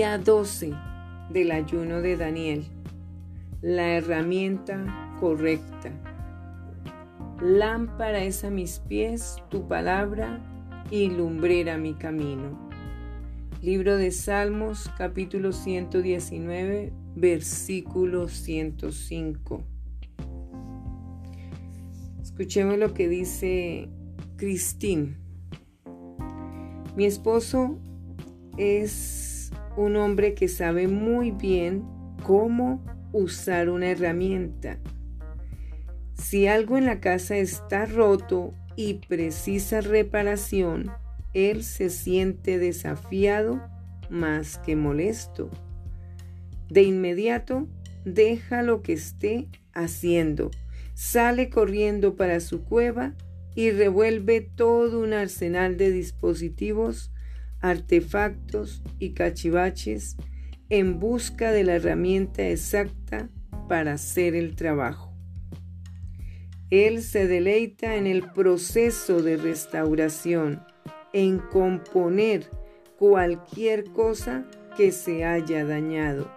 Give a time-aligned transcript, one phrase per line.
[0.00, 0.72] Día 12
[1.28, 2.64] del ayuno de Daniel.
[3.60, 5.92] La herramienta correcta.
[7.42, 10.40] Lámpara es a mis pies tu palabra
[10.90, 12.70] y lumbrera mi camino.
[13.60, 19.62] Libro de Salmos capítulo 119 versículo 105.
[22.22, 23.90] Escuchemos lo que dice
[24.38, 25.18] Cristín.
[26.96, 27.78] Mi esposo
[28.56, 29.29] es
[29.80, 31.84] un hombre que sabe muy bien
[32.22, 34.78] cómo usar una herramienta.
[36.14, 40.90] Si algo en la casa está roto y precisa reparación,
[41.32, 43.60] él se siente desafiado
[44.10, 45.50] más que molesto.
[46.68, 47.66] De inmediato,
[48.04, 50.50] deja lo que esté haciendo,
[50.94, 53.14] sale corriendo para su cueva
[53.54, 57.10] y revuelve todo un arsenal de dispositivos,
[57.60, 60.16] artefactos y cachivaches
[60.68, 63.28] en busca de la herramienta exacta
[63.68, 65.12] para hacer el trabajo.
[66.70, 70.62] Él se deleita en el proceso de restauración,
[71.12, 72.48] en componer
[72.96, 74.44] cualquier cosa
[74.76, 76.30] que se haya dañado.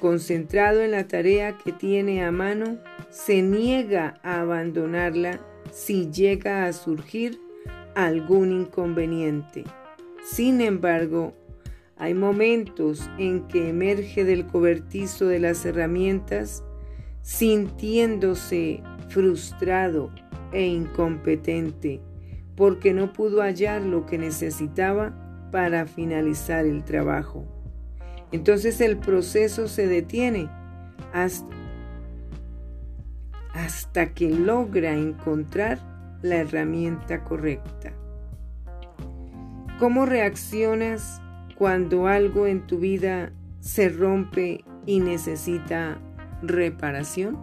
[0.00, 2.78] Concentrado en la tarea que tiene a mano,
[3.10, 5.40] se niega a abandonarla
[5.72, 7.40] si llega a surgir
[7.96, 9.64] algún inconveniente.
[10.24, 11.34] Sin embargo,
[11.96, 16.64] hay momentos en que emerge del cobertizo de las herramientas
[17.22, 20.10] sintiéndose frustrado
[20.52, 22.00] e incompetente
[22.56, 27.46] porque no pudo hallar lo que necesitaba para finalizar el trabajo.
[28.32, 30.48] Entonces el proceso se detiene
[31.12, 31.46] hasta,
[34.14, 35.78] que logra encontrar
[36.22, 37.92] la herramienta correcta.
[39.80, 41.22] ¿Cómo reaccionas
[41.56, 45.98] cuando algo en tu vida se rompe y necesita
[46.42, 47.38] reparación?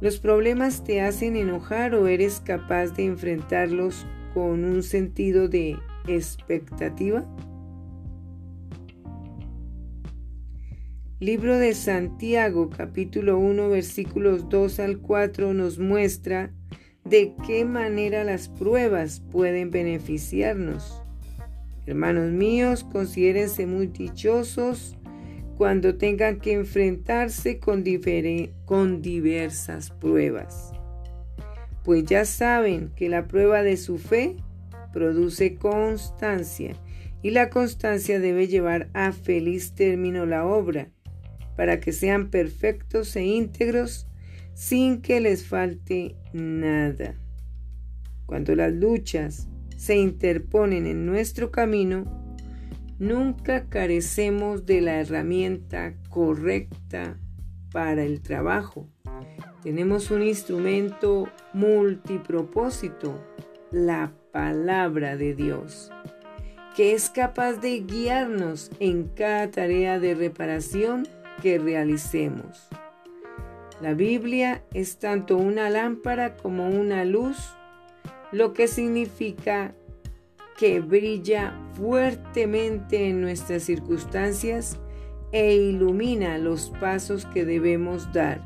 [0.00, 7.24] ¿Los problemas te hacen enojar o eres capaz de enfrentarlos con un sentido de expectativa?
[11.18, 16.52] Libro de Santiago capítulo 1 versículos 2 al 4 nos muestra
[17.08, 21.02] de qué manera las pruebas pueden beneficiarnos.
[21.86, 24.96] Hermanos míos, considérense muy dichosos
[25.56, 27.84] cuando tengan que enfrentarse con,
[28.64, 30.72] con diversas pruebas.
[31.84, 34.36] Pues ya saben que la prueba de su fe
[34.92, 36.74] produce constancia
[37.22, 40.90] y la constancia debe llevar a feliz término la obra
[41.56, 44.08] para que sean perfectos e íntegros
[44.56, 47.14] sin que les falte nada.
[48.24, 52.04] Cuando las luchas se interponen en nuestro camino,
[52.98, 57.18] nunca carecemos de la herramienta correcta
[57.70, 58.88] para el trabajo.
[59.62, 63.22] Tenemos un instrumento multipropósito,
[63.70, 65.90] la palabra de Dios,
[66.74, 71.06] que es capaz de guiarnos en cada tarea de reparación
[71.42, 72.70] que realicemos.
[73.80, 77.36] La Biblia es tanto una lámpara como una luz,
[78.32, 79.74] lo que significa
[80.58, 84.78] que brilla fuertemente en nuestras circunstancias
[85.32, 88.40] e ilumina los pasos que debemos dar.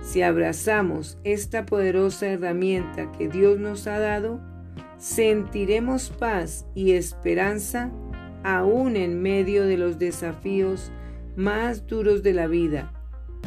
[0.00, 4.40] Si abrazamos esta poderosa herramienta que Dios nos ha dado,
[4.96, 7.92] sentiremos paz y esperanza
[8.44, 10.90] aún en medio de los desafíos
[11.36, 12.97] más duros de la vida.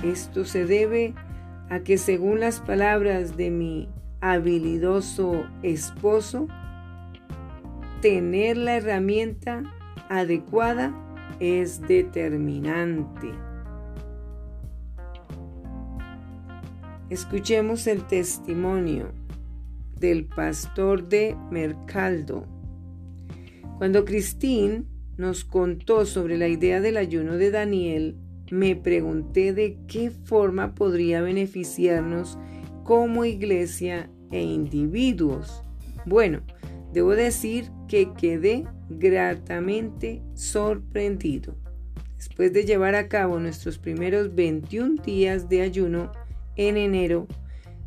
[0.03, 1.13] Esto se debe
[1.69, 3.89] a que según las palabras de mi
[4.19, 6.47] habilidoso esposo,
[8.01, 9.63] tener la herramienta
[10.09, 10.94] adecuada
[11.39, 13.31] es determinante.
[17.09, 19.12] Escuchemos el testimonio
[20.00, 22.47] del pastor de Mercaldo.
[23.77, 24.86] Cuando Christine
[25.18, 28.18] nos contó sobre la idea del ayuno de Daniel,
[28.51, 32.38] me pregunté de qué forma podría beneficiarnos
[32.83, 35.63] como iglesia e individuos.
[36.06, 36.42] Bueno,
[36.94, 41.56] debo decir que quedé gratamente sorprendido.
[42.18, 46.12] Después de llevar a cabo nuestros primeros 21 días de ayuno
[46.56, 47.27] en enero,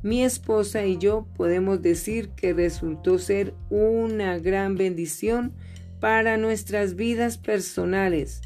[0.03, 5.53] mi esposa y yo podemos decir que resultó ser una gran bendición
[6.01, 8.43] para nuestras vidas personales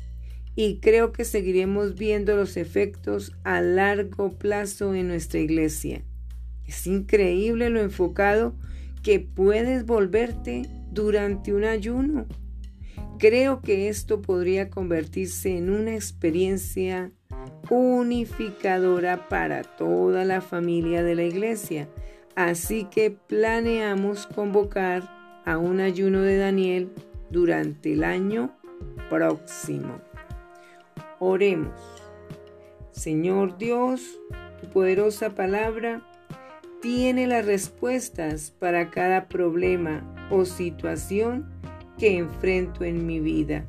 [0.59, 6.03] y creo que seguiremos viendo los efectos a largo plazo en nuestra iglesia.
[6.67, 8.57] Es increíble lo enfocado
[9.05, 12.27] que puedes volverte durante un ayuno.
[13.21, 17.13] creo que esto podría convertirse en una experiencia
[17.71, 21.89] unificadora para toda la familia de la iglesia.
[22.35, 25.09] Así que planeamos convocar
[25.45, 26.91] a un ayuno de Daniel
[27.31, 28.59] durante el año
[29.09, 30.08] próximo.
[31.21, 31.75] Oremos.
[32.93, 34.19] Señor Dios,
[34.61, 36.03] tu poderosa palabra
[36.81, 41.49] tiene las respuestas para cada problema o situación
[41.99, 43.65] que enfrento en mi vida.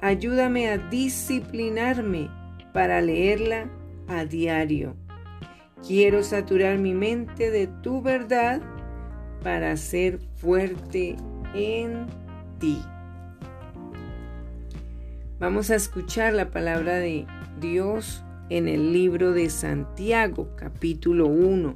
[0.00, 2.30] Ayúdame a disciplinarme
[2.72, 3.70] para leerla
[4.08, 4.94] a diario.
[5.86, 8.60] Quiero saturar mi mente de tu verdad
[9.42, 11.16] para ser fuerte
[11.54, 12.06] en
[12.58, 12.78] ti.
[15.38, 17.26] Vamos a escuchar la palabra de
[17.60, 21.74] Dios en el libro de Santiago, capítulo 1.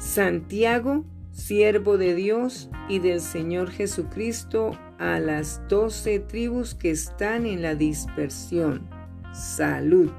[0.00, 7.62] Santiago, siervo de Dios y del Señor Jesucristo, a las doce tribus que están en
[7.62, 8.88] la dispersión.
[9.32, 10.10] Salud.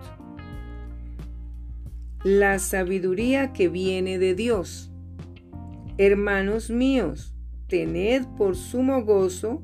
[2.23, 4.93] La sabiduría que viene de Dios.
[5.97, 7.35] Hermanos míos,
[7.67, 9.61] tened por sumo gozo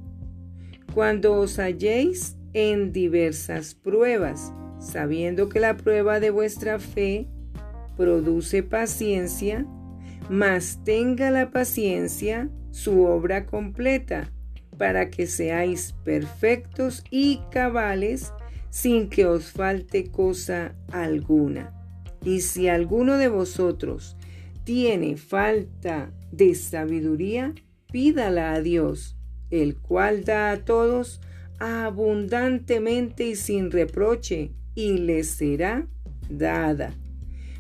[0.94, 7.28] cuando os halléis en diversas pruebas, sabiendo que la prueba de vuestra fe
[7.98, 9.66] produce paciencia,
[10.30, 14.32] mas tenga la paciencia su obra completa,
[14.78, 18.34] para que seáis perfectos y cabales
[18.70, 21.72] sin que os falte cosa alguna.
[22.26, 24.18] Y si alguno de vosotros
[24.64, 27.54] tiene falta de sabiduría,
[27.92, 29.16] pídala a Dios
[29.54, 31.22] el cual da a todos
[31.60, 35.86] abundantemente y sin reproche, y le será
[36.28, 36.94] dada.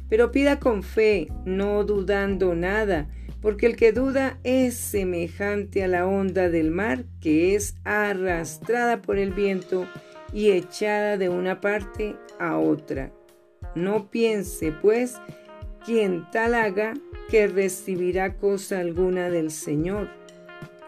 [0.09, 3.09] Pero pida con fe, no dudando nada,
[3.41, 9.19] porque el que duda es semejante a la onda del mar que es arrastrada por
[9.19, 9.87] el viento
[10.33, 13.11] y echada de una parte a otra.
[13.75, 15.17] No piense, pues,
[15.85, 16.95] quien tal haga
[17.29, 20.22] que recibirá cosa alguna del Señor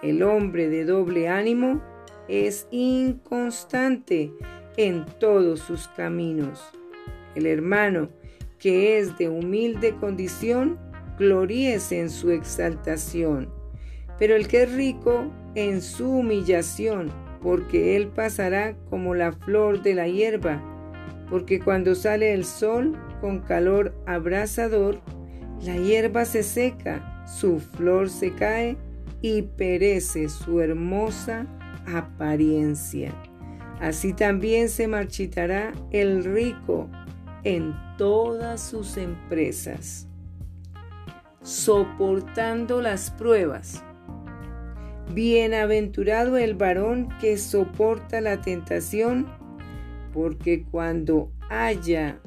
[0.05, 1.81] el hombre de doble ánimo
[2.27, 4.31] es inconstante
[4.77, 6.61] en todos sus caminos.
[7.33, 8.09] El hermano
[8.59, 10.77] que es de humilde condición,
[11.17, 13.49] gloríese en su exaltación,
[14.19, 17.11] pero el que es rico en su humillación,
[17.41, 20.61] porque él pasará como la flor de la hierba,
[21.31, 25.01] porque cuando sale el sol con calor abrasador,
[25.63, 28.77] la hierba se seca, su flor se cae
[29.25, 31.47] y perece su hermosa
[31.87, 33.11] apariencia.
[33.79, 36.87] Así también se marchitará el rico
[37.43, 40.07] en todas sus empresas.
[41.41, 43.83] Soportando las pruebas.
[45.15, 49.25] Bienaventurado el varón que soporta la tentación,
[50.13, 52.19] porque cuando haya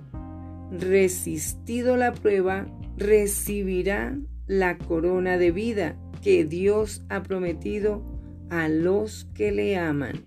[0.72, 2.66] resistido la prueba,
[2.96, 4.18] recibirá
[4.48, 8.02] la corona de vida que Dios ha prometido
[8.50, 10.26] a los que le aman.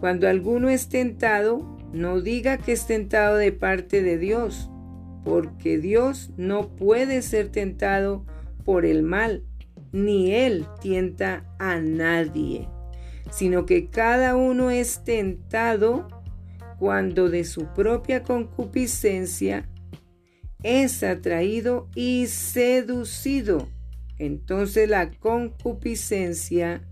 [0.00, 4.70] Cuando alguno es tentado, no diga que es tentado de parte de Dios,
[5.24, 8.24] porque Dios no puede ser tentado
[8.64, 9.44] por el mal,
[9.92, 12.68] ni Él tienta a nadie,
[13.30, 16.08] sino que cada uno es tentado
[16.78, 19.68] cuando de su propia concupiscencia
[20.62, 23.68] es atraído y seducido
[24.18, 26.82] entonces la concupiscencia,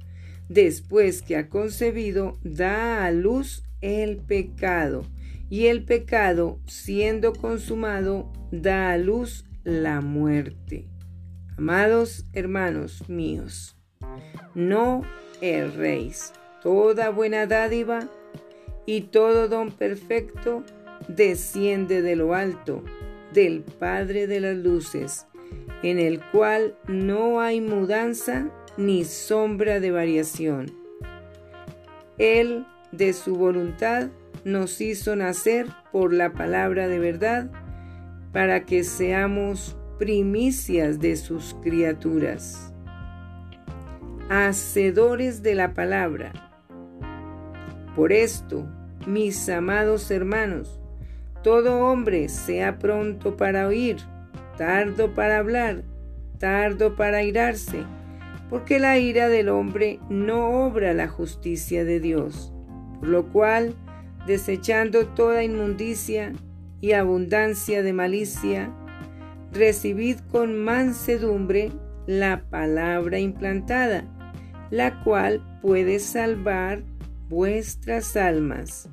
[0.48, 5.06] después que ha concebido, da a luz el pecado,
[5.48, 10.88] y el pecado, siendo consumado, da a luz la muerte.
[11.58, 13.76] Amados hermanos míos,
[14.54, 15.02] no
[15.40, 16.32] erréis.
[16.62, 18.08] Toda buena dádiva
[18.86, 20.64] y todo don perfecto
[21.08, 22.82] desciende de lo alto,
[23.34, 25.26] del Padre de las Luces
[25.82, 30.72] en el cual no hay mudanza ni sombra de variación.
[32.18, 34.08] Él, de su voluntad,
[34.44, 37.50] nos hizo nacer por la palabra de verdad,
[38.32, 42.72] para que seamos primicias de sus criaturas.
[44.28, 46.32] Hacedores de la palabra.
[47.94, 48.66] Por esto,
[49.06, 50.80] mis amados hermanos,
[51.42, 53.96] todo hombre sea pronto para oír,
[54.62, 55.82] tardo para hablar,
[56.38, 57.84] tardo para airarse,
[58.48, 62.52] porque la ira del hombre no obra la justicia de Dios.
[63.00, 63.74] Por lo cual,
[64.24, 66.32] desechando toda inmundicia
[66.80, 68.72] y abundancia de malicia,
[69.50, 71.72] recibid con mansedumbre
[72.06, 74.04] la palabra implantada,
[74.70, 76.84] la cual puede salvar
[77.28, 78.88] vuestras almas.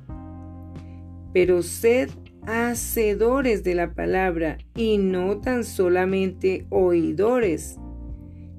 [1.32, 2.10] Pero sed
[2.46, 7.78] hacedores de la palabra y no tan solamente oidores,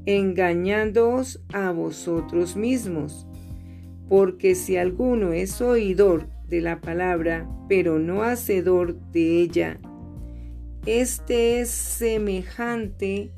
[0.05, 3.27] engañándoos a vosotros mismos.
[4.09, 9.79] Porque si alguno es oidor de la palabra, pero no hacedor de ella,
[10.85, 13.31] este es semejante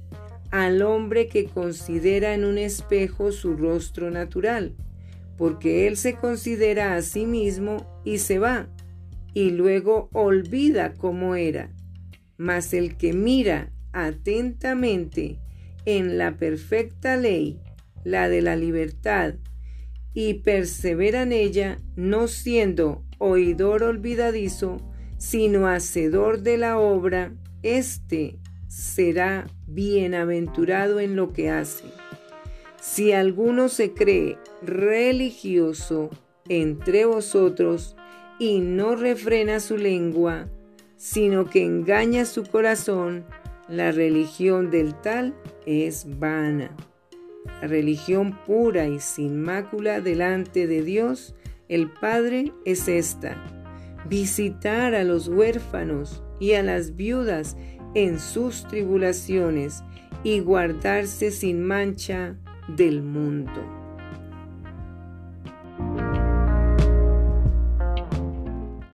[0.49, 4.75] al hombre que considera en un espejo su rostro natural,
[5.37, 8.67] porque él se considera a sí mismo y se va
[9.33, 11.71] y luego olvida cómo era.
[12.37, 15.39] Mas el que mira atentamente
[15.85, 17.59] en la perfecta ley,
[18.03, 19.35] la de la libertad,
[20.13, 24.77] y persevera en ella, no siendo oidor olvidadizo,
[25.17, 31.85] sino hacedor de la obra, éste será bienaventurado en lo que hace.
[32.79, 36.09] Si alguno se cree religioso
[36.49, 37.95] entre vosotros
[38.43, 40.49] y no refrena su lengua,
[40.97, 43.23] sino que engaña su corazón,
[43.69, 45.33] la religión del tal
[45.65, 46.75] es vana.
[47.61, 51.35] La religión pura y sin mácula delante de Dios,
[51.69, 53.41] el Padre, es esta.
[54.09, 57.55] Visitar a los huérfanos y a las viudas
[57.95, 59.85] en sus tribulaciones
[60.25, 62.35] y guardarse sin mancha
[62.67, 63.82] del mundo.